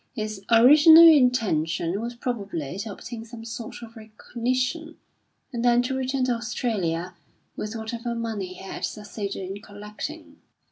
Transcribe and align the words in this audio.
His 0.15 0.43
original 0.49 1.07
intention 1.07 2.01
was 2.01 2.15
probably 2.15 2.75
to 2.79 2.91
obtain 2.91 3.23
some 3.23 3.45
sort 3.45 3.83
of 3.83 3.95
recognition, 3.95 4.97
and 5.53 5.63
then 5.63 5.83
to 5.83 5.93
return 5.95 6.23
to 6.25 6.31
Australia 6.31 7.13
with 7.55 7.75
whatever 7.75 8.15
money 8.15 8.47
he 8.55 8.63
had 8.63 8.83
succeeded 8.83 9.47
in 9.47 9.61
collecting. 9.61 10.37